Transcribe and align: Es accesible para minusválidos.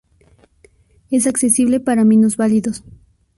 Es 1.11 1.27
accesible 1.27 1.79
para 1.79 2.03
minusválidos. 2.05 2.83